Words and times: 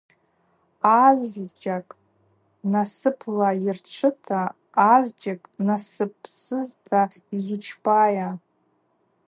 Азджьакӏ 1.03 1.95
насыпла 2.71 3.49
йырчвыта, 3.63 4.41
азджьакӏ 4.93 5.47
насыпсызта 5.67 7.01
йзучпайа? 7.35 8.29